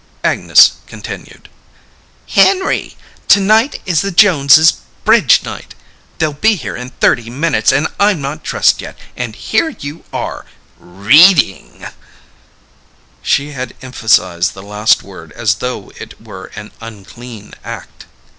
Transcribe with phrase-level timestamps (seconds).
[0.23, 1.47] Agnes continued,
[2.29, 5.75] "Henry, tonight is the Jones' bridge night.
[6.17, 10.47] They'll be here in thirty minutes and I'm not dressed yet, and here you are...
[10.79, 11.85] reading."
[13.21, 18.07] She had emphasized the last word as though it were an unclean act.